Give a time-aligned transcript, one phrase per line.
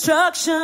[0.00, 0.62] Death's construction.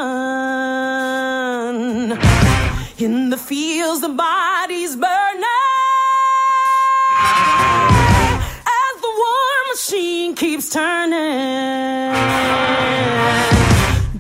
[2.99, 5.45] In the fields, the bodies burning.
[8.67, 12.13] As the war machine keeps turning,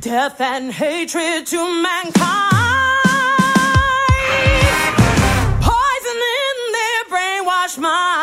[0.00, 2.14] death and hatred to mankind,
[5.62, 8.15] poison in their brainwashed minds.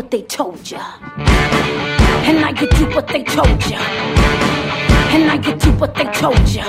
[0.00, 0.80] what they told ya.
[2.24, 3.80] And I could do what they told ya.
[5.12, 6.64] And I could do what they told ya.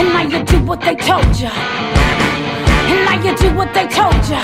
[0.00, 1.52] And I could do what they told ya.
[2.90, 4.42] And I could do what they told ya.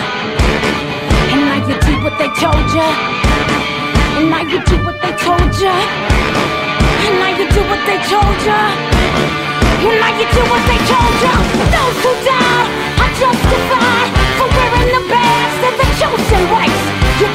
[1.34, 2.86] And I could do what they told ya.
[4.14, 5.74] And I could do what they told ya.
[7.06, 8.60] And I could do what they told ya.
[9.86, 11.34] And I get you what they told ya.
[11.74, 12.66] Those who die,
[13.02, 14.09] I justify.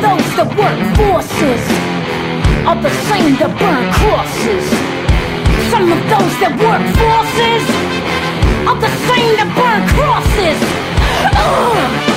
[0.00, 1.62] those that work forces
[2.66, 4.64] are the same that burn crosses.
[5.70, 7.64] Some of those that work forces
[8.68, 10.58] are the same that burn crosses.
[11.34, 12.12] Ugh.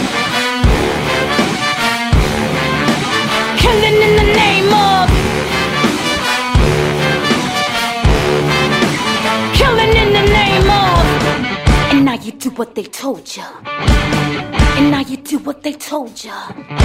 [3.59, 5.05] Killing in the name of.
[9.57, 11.05] Killing in the name of.
[11.91, 13.43] And now you do what they told you.
[14.77, 16.84] And now you do what they told you.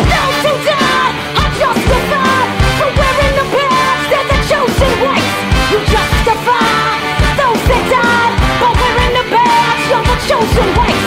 [10.31, 11.00] 要损坏。